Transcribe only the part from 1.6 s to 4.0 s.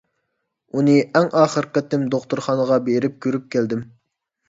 قېتىم دوختۇرخانىغا بېرىپ كۆرۈپ كەلدىم.